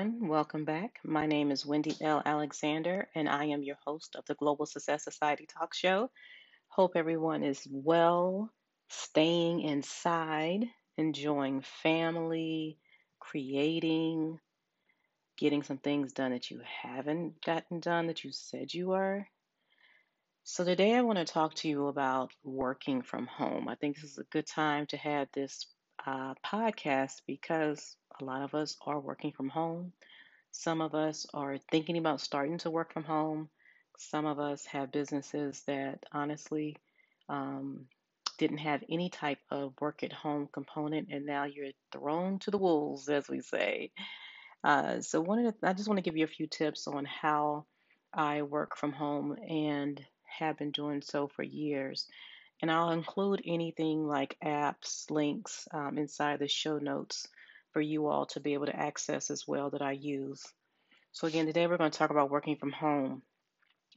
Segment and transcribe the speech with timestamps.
[0.00, 0.28] everyone.
[0.28, 0.98] Welcome back.
[1.04, 2.22] My name is Wendy L.
[2.24, 6.10] Alexander, and I am your host of the Global Success Society Talk Show.
[6.68, 8.50] Hope everyone is well,
[8.88, 10.64] staying inside,
[10.96, 12.78] enjoying family,
[13.18, 14.38] creating,
[15.36, 19.26] getting some things done that you haven't gotten done that you said you were.
[20.44, 23.68] So, today I want to talk to you about working from home.
[23.68, 25.66] I think this is a good time to have this
[26.06, 29.92] uh, podcast because a lot of us are working from home.
[30.50, 33.48] Some of us are thinking about starting to work from home.
[33.98, 36.76] Some of us have businesses that honestly
[37.28, 37.86] um,
[38.38, 42.58] didn't have any type of work at home component, and now you're thrown to the
[42.58, 43.92] wolves, as we say.
[44.64, 47.04] Uh, so, one of the, I just want to give you a few tips on
[47.04, 47.66] how
[48.12, 50.00] I work from home and
[50.38, 52.06] have been doing so for years.
[52.62, 57.26] And I'll include anything like apps, links um, inside the show notes
[57.72, 60.42] for you all to be able to access as well that I use.
[61.12, 63.22] So, again, today we're going to talk about working from home.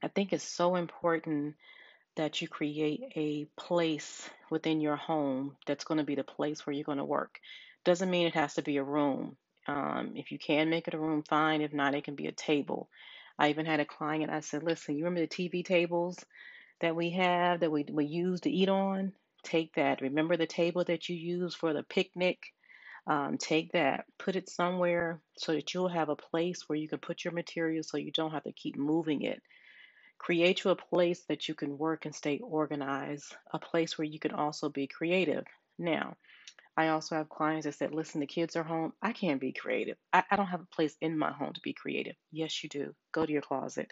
[0.03, 1.55] I think it's so important
[2.17, 6.73] that you create a place within your home that's going to be the place where
[6.75, 7.39] you're going to work.
[7.85, 9.37] Doesn't mean it has to be a room.
[9.67, 11.61] Um, if you can make it a room, fine.
[11.61, 12.89] If not, it can be a table.
[13.39, 16.19] I even had a client, I said, listen, you remember the TV tables
[16.81, 19.13] that we have that we, we use to eat on?
[19.43, 20.01] Take that.
[20.01, 22.39] Remember the table that you use for the picnic?
[23.05, 26.99] Um, take that, put it somewhere so that you'll have a place where you can
[26.99, 29.41] put your material so you don't have to keep moving it.
[30.19, 34.19] Create you a place that you can work and stay organized, a place where you
[34.19, 35.43] can also be creative.
[35.77, 36.15] Now,
[36.77, 38.93] I also have clients that said, listen, the kids are home.
[39.01, 39.97] I can't be creative.
[40.13, 42.15] I, I don't have a place in my home to be creative.
[42.31, 42.95] Yes, you do.
[43.11, 43.91] Go to your closet.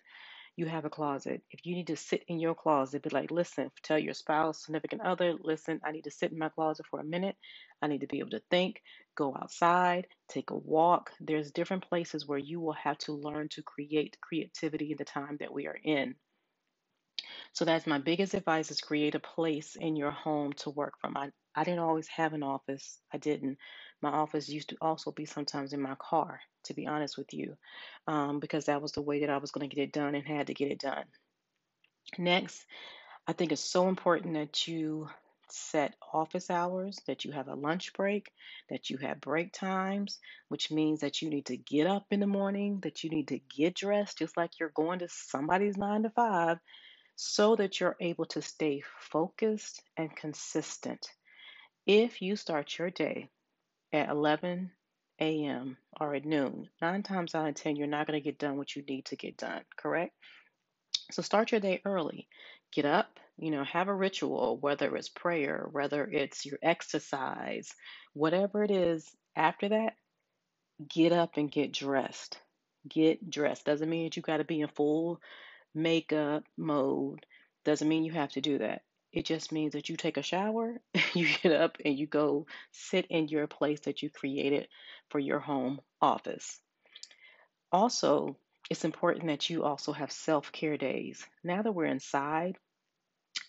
[0.62, 1.42] You have a closet.
[1.50, 5.02] If you need to sit in your closet, be like, listen, tell your spouse, significant
[5.02, 7.36] other, listen, I need to sit in my closet for a minute.
[7.82, 8.84] I need to be able to think,
[9.18, 11.14] go outside, take a walk.
[11.20, 15.38] There's different places where you will have to learn to create creativity in the time
[15.40, 16.14] that we are in.
[17.54, 21.18] So that's my biggest advice is create a place in your home to work from.
[21.18, 23.00] I, I didn't always have an office.
[23.12, 23.58] I didn't.
[24.02, 27.56] My office used to also be sometimes in my car, to be honest with you,
[28.08, 30.26] um, because that was the way that I was going to get it done and
[30.26, 31.06] had to get it done.
[32.18, 32.66] Next,
[33.28, 35.08] I think it's so important that you
[35.50, 38.32] set office hours, that you have a lunch break,
[38.70, 42.28] that you have break times, which means that you need to get up in the
[42.28, 46.10] morning, that you need to get dressed just like you're going to somebody's nine to
[46.10, 46.58] five,
[47.16, 51.08] so that you're able to stay focused and consistent.
[51.86, 53.30] If you start your day
[53.94, 54.72] at 11
[55.20, 55.78] a.m.
[56.00, 58.76] or at noon, nine times out of 10, you're not going to get done what
[58.76, 60.14] you need to get done, correct?
[61.12, 62.28] So start your day early.
[62.74, 67.74] Get up, you know, have a ritual, whether it's prayer, whether it's your exercise,
[68.14, 69.10] whatever it is.
[69.36, 69.94] After that,
[70.90, 72.40] get up and get dressed.
[72.88, 73.66] Get dressed.
[73.66, 75.20] Doesn't mean that you got to be in full
[75.76, 77.26] makeup mode.
[77.66, 78.82] Doesn't mean you have to do that.
[79.14, 80.80] It just means that you take a shower,
[81.14, 84.68] you get up, and you go sit in your place that you created
[85.10, 86.60] for your home office.
[87.72, 88.38] Also,
[88.70, 91.26] it's important that you also have self care days.
[91.44, 92.58] Now that we're inside,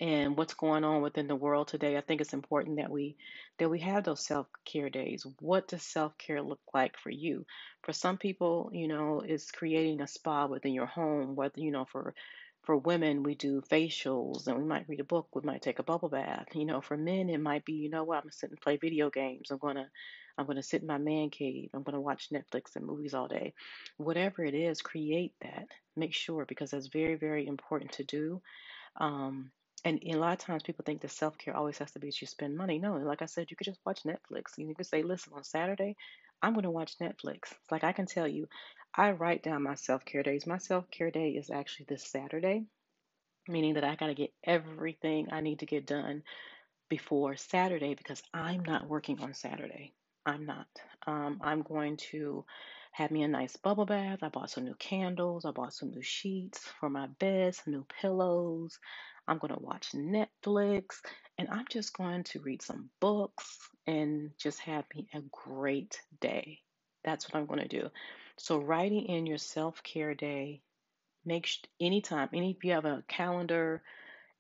[0.00, 3.16] and what's going on within the world today, I think it's important that we
[3.58, 5.26] that we have those self-care days.
[5.40, 7.46] What does self-care look like for you?
[7.84, 11.84] For some people, you know, it's creating a spa within your home, whether you know
[11.84, 12.14] for
[12.64, 15.84] for women, we do facials and we might read a book, we might take a
[15.84, 16.46] bubble bath.
[16.54, 18.76] You know, for men, it might be, you know what, I'm gonna sit and play
[18.76, 19.50] video games.
[19.50, 19.88] I'm gonna
[20.38, 21.70] I'm gonna sit in my man cave.
[21.74, 23.54] I'm gonna watch Netflix and movies all day.
[23.98, 25.68] Whatever it is, create that.
[25.96, 28.42] Make sure because that's very, very important to do.
[29.00, 29.50] Um,
[29.84, 32.20] and, a lot of times people think that self care always has to be that
[32.20, 32.78] you spend money.
[32.78, 34.56] No, like I said, you could just watch Netflix.
[34.58, 35.96] You could say, listen, on Saturday,
[36.42, 37.52] I'm going to watch Netflix.
[37.52, 38.48] It's like I can tell you,
[38.94, 40.46] I write down my self care days.
[40.46, 42.64] My self care day is actually this Saturday,
[43.48, 46.22] meaning that I got to get everything I need to get done
[46.88, 49.94] before Saturday because I'm not working on Saturday.
[50.26, 50.66] I'm not.
[51.06, 52.44] Um, I'm going to
[52.92, 54.18] have me a nice bubble bath.
[54.22, 55.46] I bought some new candles.
[55.46, 58.78] I bought some new sheets for my bed, some new pillows.
[59.26, 60.96] I'm going to watch Netflix
[61.38, 66.58] and I'm just going to read some books and just have me a great day.
[67.04, 67.88] That's what I'm going to do.
[68.38, 70.62] So, writing in your self care day,
[71.24, 73.82] make sh- anytime, any if you have a calendar,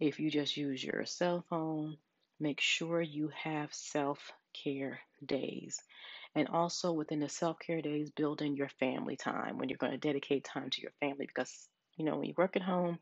[0.00, 1.98] if you just use your cell phone,
[2.40, 5.82] make sure you have self care days.
[6.34, 9.92] And also within the self care days, build in your family time when you're going
[9.92, 12.98] to dedicate time to your family because, you know, when you work at home,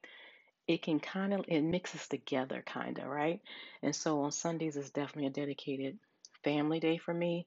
[0.66, 3.40] it can kind of it mixes together kind of right
[3.82, 5.98] and so on sundays is definitely a dedicated
[6.44, 7.46] family day for me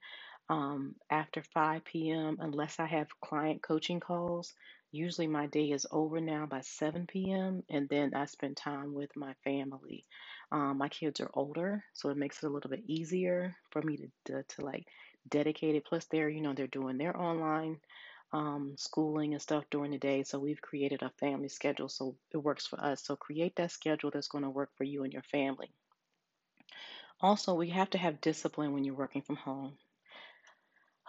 [0.49, 4.53] Um, after 5 p.m., unless I have client coaching calls,
[4.91, 7.63] usually my day is over now by 7 p.m.
[7.69, 10.05] and then I spend time with my family.
[10.51, 13.97] Um, my kids are older, so it makes it a little bit easier for me
[13.97, 14.87] to, to, to like
[15.29, 15.85] dedicate it.
[15.85, 17.79] Plus, they're, you know, they're doing their online
[18.33, 20.23] um, schooling and stuff during the day.
[20.23, 23.03] So we've created a family schedule so it works for us.
[23.05, 25.71] So create that schedule that's going to work for you and your family.
[27.21, 29.77] Also, we have to have discipline when you're working from home.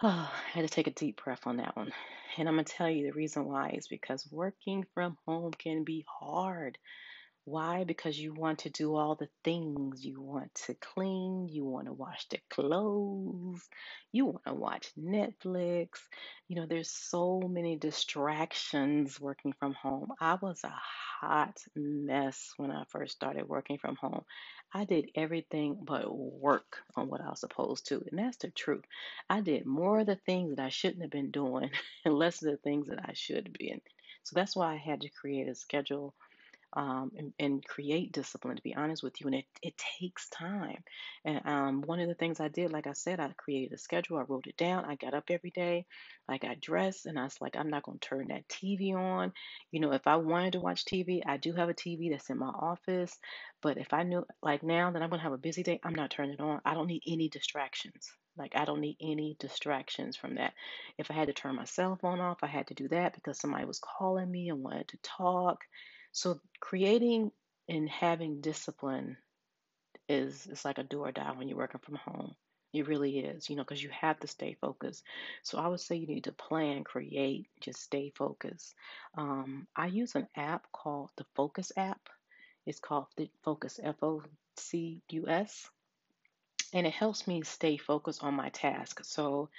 [0.03, 0.07] Oh,
[0.55, 1.91] I had to take a deep breath on that one.
[2.37, 5.83] And I'm going to tell you the reason why is because working from home can
[5.83, 6.77] be hard.
[7.45, 7.83] Why?
[7.83, 10.03] Because you want to do all the things.
[10.03, 13.61] You want to clean, you want to wash the clothes,
[14.11, 15.89] you want to watch Netflix.
[16.47, 20.09] You know, there's so many distractions working from home.
[20.19, 20.73] I was a
[21.25, 24.23] hot mess when I first started working from home.
[24.73, 28.83] I did everything but work on what I was supposed to, and that's the truth.
[29.29, 31.71] I did more of the things that I shouldn't have been doing
[32.05, 33.81] and less of the things that I should be.
[34.23, 36.13] So that's why I had to create a schedule
[36.75, 39.27] um, and, and create discipline, to be honest with you.
[39.27, 40.83] And it, it takes time.
[41.23, 44.17] And um, one of the things I did, like I said, I created a schedule,
[44.17, 45.85] I wrote it down, I got up every day,
[46.27, 49.31] I got dressed, and I was like, I'm not going to turn that TV on.
[49.71, 52.37] You know, if I wanted to watch TV, I do have a TV that's in
[52.37, 53.17] my office.
[53.61, 55.95] But if I knew, like now that I'm going to have a busy day, I'm
[55.95, 56.61] not turning it on.
[56.65, 58.11] I don't need any distractions.
[58.37, 60.53] Like, I don't need any distractions from that.
[60.97, 63.39] If I had to turn my cell phone off, I had to do that because
[63.39, 65.63] somebody was calling me and wanted to talk
[66.15, 67.31] so creating
[67.67, 69.17] and having discipline
[70.07, 72.35] is it's like a do or die when you're working from home.
[72.71, 75.03] It really is, you know, because you have to stay focused.
[75.43, 78.75] So I would say you need to plan, create, just stay focused.
[79.17, 81.99] Um, I use an app called the Focus app.
[82.65, 84.23] It's called the Focus F O
[84.55, 85.69] C U S,
[86.73, 89.01] and it helps me stay focused on my task.
[89.03, 89.49] So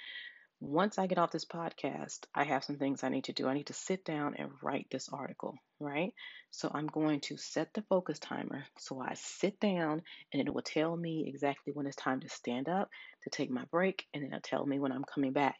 [0.59, 3.47] once I get off this podcast, I have some things I need to do.
[3.47, 6.13] I need to sit down and write this article, right?
[6.49, 8.65] So I'm going to set the focus timer.
[8.79, 10.01] So I sit down
[10.33, 12.89] and it will tell me exactly when it's time to stand up,
[13.23, 15.55] to take my break, and then it'll tell me when I'm coming back.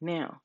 [0.00, 0.40] Now,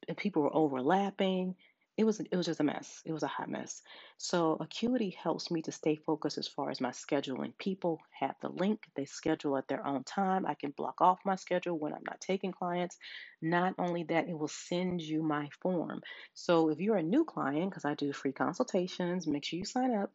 [0.08, 1.55] and people were overlapping
[2.00, 3.03] it was it was just a mess.
[3.06, 3.84] It was a hot mess.
[4.18, 7.53] So Acuity helps me to stay focused as far as my scheduling.
[7.60, 10.48] People have the link, they schedule at their own time.
[10.48, 12.98] I can block off my schedule when I'm not taking clients.
[13.44, 16.01] Not only that, it will send you my form.
[16.36, 19.96] So if you're a new client, because I do free consultations, make sure you sign
[19.96, 20.12] up.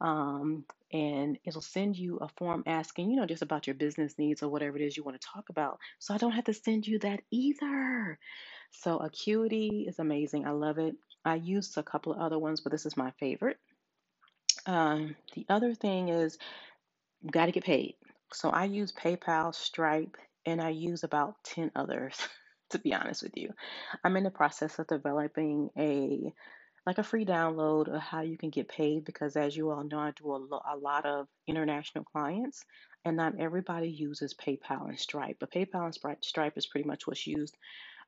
[0.00, 4.42] Um, and it'll send you a form asking, you know, just about your business needs
[4.44, 5.80] or whatever it is you want to talk about.
[5.98, 8.18] So I don't have to send you that either.
[8.72, 10.46] So Acuity is amazing.
[10.46, 10.96] I love it.
[11.24, 13.58] I used a couple of other ones, but this is my favorite.
[14.66, 16.38] Um, the other thing is
[17.30, 17.94] got to get paid.
[18.32, 22.16] So I use PayPal, Stripe, and I use about 10 others,
[22.70, 23.50] to be honest with you.
[24.04, 26.32] I'm in the process of developing a
[26.84, 30.00] like a free download of how you can get paid because as you all know,
[30.00, 32.64] I do a, lo- a lot of international clients
[33.04, 35.36] and not everybody uses PayPal and Stripe.
[35.38, 37.56] But PayPal and Stripe is pretty much what's used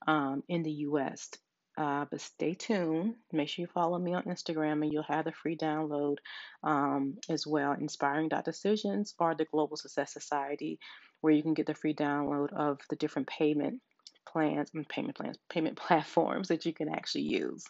[0.06, 1.30] um, in the US.
[1.76, 3.14] Uh, but stay tuned.
[3.32, 6.16] Make sure you follow me on Instagram and you'll have the free download
[6.62, 7.72] um, as well.
[7.72, 10.78] Inspiring Decisions or the Global Success Society,
[11.20, 13.80] where you can get the free download of the different payment
[14.28, 17.64] plans and payment plans, payment platforms that you can actually use.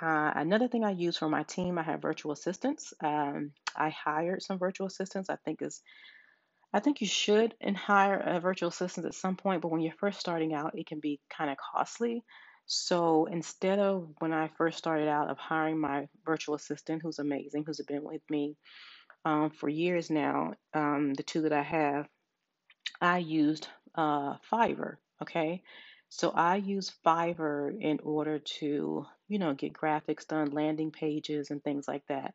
[0.00, 2.94] Uh, another thing I use for my team, I have virtual assistants.
[3.04, 5.28] Um, I hired some virtual assistants.
[5.28, 5.82] I think is
[6.72, 9.92] I think you should and hire a virtual assistant at some point, but when you're
[9.98, 12.24] first starting out, it can be kind of costly.
[12.66, 17.64] So instead of when I first started out of hiring my virtual assistant, who's amazing,
[17.66, 18.56] who's been with me
[19.24, 22.06] um, for years now, um, the two that I have,
[23.00, 24.96] I used uh, Fiverr.
[25.20, 25.62] Okay,
[26.08, 31.62] so I use Fiverr in order to, you know, get graphics done, landing pages, and
[31.62, 32.34] things like that.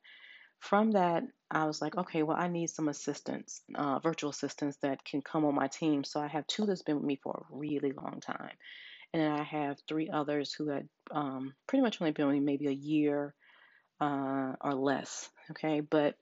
[0.60, 5.06] From that, I was like, okay, well, I need some assistants, uh, virtual assistants that
[5.06, 6.04] can come on my team.
[6.04, 8.52] So I have two that's been with me for a really long time.
[9.14, 12.42] And then I have three others who had um, pretty much only been with me
[12.42, 13.34] maybe a year
[14.02, 15.30] uh, or less.
[15.52, 16.16] Okay, but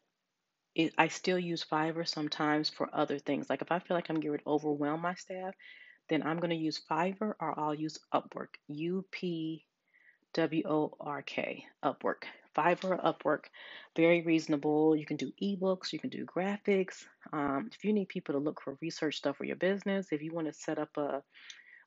[0.75, 3.49] it, I still use Fiverr sometimes for other things.
[3.49, 5.55] Like if I feel like I'm getting to overwhelm my staff,
[6.09, 8.49] then I'm going to use Fiverr or I'll use Upwork.
[8.67, 9.65] U P
[10.33, 12.25] W O R K, Upwork.
[12.55, 13.45] Fiverr, Upwork,
[13.95, 14.95] very reasonable.
[14.95, 17.05] You can do ebooks, you can do graphics.
[17.33, 20.31] Um, if you need people to look for research stuff for your business, if you
[20.31, 21.21] want to set up a,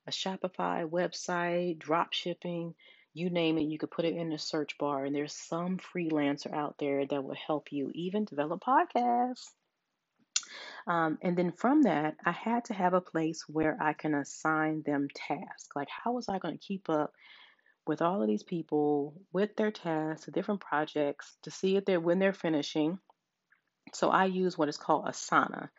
[0.07, 2.75] a Shopify website, drop shipping,
[3.15, 5.05] you name it, you could put it in the search bar.
[5.05, 9.47] And there's some freelancer out there that will help you even develop podcasts.
[10.87, 14.83] Um, and then from that, I had to have a place where I can assign
[14.83, 15.69] them tasks.
[15.77, 17.13] Like, how was I going to keep up
[17.89, 22.19] with all of these people with their tasks, different projects to see if they're when
[22.19, 22.99] they're finishing.
[23.95, 25.71] So I use what is called Asana,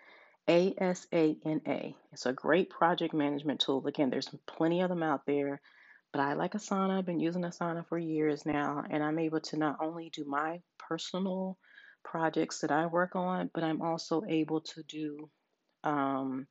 [0.49, 1.95] A S A N A.
[2.11, 3.85] It's a great project management tool.
[3.85, 5.61] Again, there's plenty of them out there,
[6.11, 6.97] but I like Asana.
[6.97, 10.61] I've been using Asana for years now, and I'm able to not only do my
[10.79, 11.57] personal
[12.03, 15.29] projects that I work on, but I'm also able to do
[15.83, 16.47] um,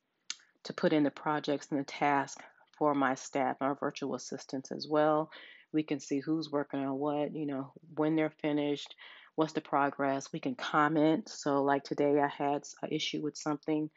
[0.65, 2.43] to put in the projects and the tasks
[2.78, 5.30] for my staff, and our virtual assistants as well.
[5.73, 8.94] We can see who's working on what, you know, when they're finished,
[9.35, 10.32] what's the progress.
[10.32, 11.28] We can comment.
[11.28, 13.90] So, like today, I had an issue with something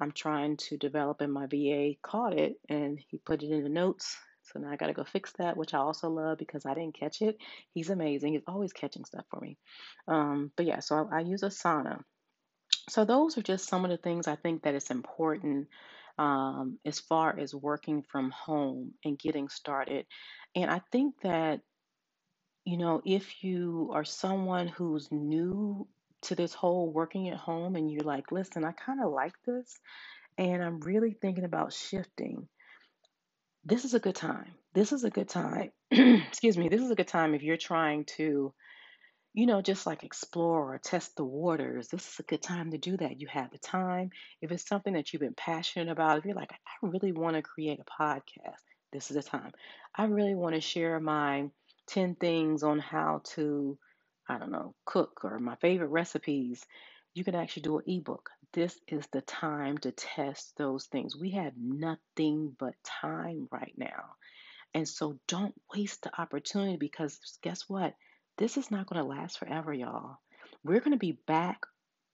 [0.00, 3.68] I'm trying to develop, and my VA caught it and he put it in the
[3.68, 4.16] notes.
[4.42, 6.98] So now I got to go fix that, which I also love because I didn't
[6.98, 7.36] catch it.
[7.72, 8.34] He's amazing.
[8.34, 9.58] He's always catching stuff for me.
[10.06, 12.00] Um, but yeah, so I, I use Asana.
[12.88, 15.66] So those are just some of the things I think that it's important
[16.18, 20.06] um, as far as working from home and getting started.
[20.54, 21.60] And I think that,
[22.64, 25.86] you know, if you are someone who's new
[26.22, 29.78] to this whole working at home and you're like, listen, I kind of like this
[30.38, 32.48] and I'm really thinking about shifting,
[33.64, 34.52] this is a good time.
[34.74, 35.72] This is a good time.
[35.90, 36.68] Excuse me.
[36.68, 38.52] This is a good time if you're trying to
[39.36, 42.78] you know, just like explore or test the waters, this is a good time to
[42.78, 43.20] do that.
[43.20, 44.10] You have the time.
[44.40, 47.42] If it's something that you've been passionate about, if you're like, I really want to
[47.42, 48.62] create a podcast,
[48.94, 49.52] this is the time.
[49.94, 51.50] I really want to share my
[51.88, 53.78] 10 things on how to,
[54.26, 56.64] I don't know, cook or my favorite recipes.
[57.14, 58.30] You can actually do an ebook.
[58.54, 61.14] This is the time to test those things.
[61.14, 64.14] We have nothing but time right now.
[64.72, 67.94] And so don't waste the opportunity because guess what?
[68.38, 70.18] This is not going to last forever, y'all.
[70.62, 71.66] We're going to be back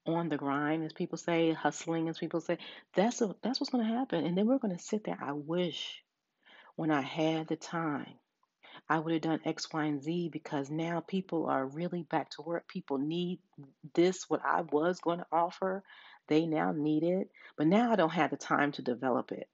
[0.06, 2.58] on the grind, as people say, hustling, as people say.
[2.94, 4.24] That's a, that's what's going to happen.
[4.24, 5.18] And then we're going to sit there.
[5.20, 6.02] I wish
[6.76, 8.14] when I had the time,
[8.88, 12.42] I would have done X, Y, and Z because now people are really back to
[12.42, 12.68] work.
[12.68, 13.40] People need
[13.94, 15.82] this, what I was going to offer.
[16.28, 17.30] They now need it.
[17.56, 19.48] But now I don't have the time to develop it.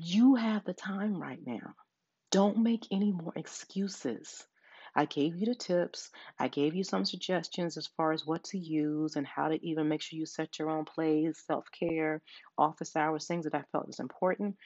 [0.00, 1.74] You have the time right now.
[2.30, 4.46] Don't make any more excuses.
[4.98, 6.10] I gave you the tips.
[6.40, 9.88] I gave you some suggestions as far as what to use and how to even
[9.88, 12.20] make sure you set your own plays, self care,
[12.58, 14.56] office hours, things that I felt was important.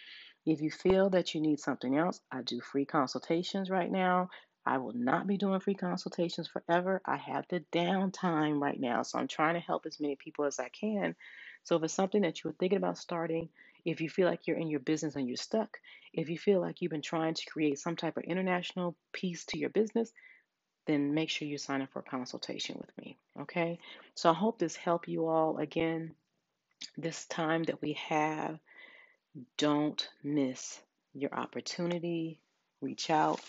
[0.46, 4.30] If you feel that you need something else, I do free consultations right now.
[4.64, 7.02] I will not be doing free consultations forever.
[7.04, 10.58] I have the downtime right now, so I'm trying to help as many people as
[10.58, 11.14] I can.
[11.64, 13.50] So if it's something that you're thinking about starting,
[13.84, 15.78] if you feel like you're in your business and you're stuck,
[16.12, 19.58] if you feel like you've been trying to create some type of international piece to
[19.58, 20.12] your business,
[20.86, 23.16] then make sure you sign up for a consultation with me.
[23.40, 23.78] Okay?
[24.14, 25.58] So I hope this helped you all.
[25.58, 26.14] Again,
[26.96, 28.58] this time that we have,
[29.56, 30.80] don't miss
[31.14, 32.40] your opportunity.
[32.80, 33.40] Reach out,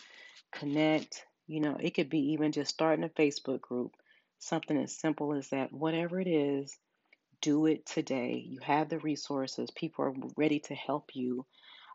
[0.52, 1.26] connect.
[1.48, 3.94] You know, it could be even just starting a Facebook group,
[4.40, 5.74] something as simple as that.
[5.74, 6.78] Whatever it is,
[7.44, 8.44] do it today.
[8.48, 11.46] You have the resources, people are ready to help you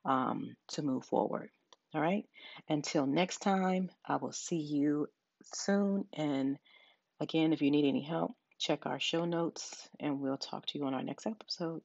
[0.04, 1.48] um, to move forward.
[1.94, 2.24] All right.
[2.68, 5.08] Until next time, I will see you
[5.54, 6.04] soon.
[6.12, 6.58] And
[7.18, 10.84] again, if you need any help, check our show notes and we'll talk to you
[10.84, 11.80] on our next episode.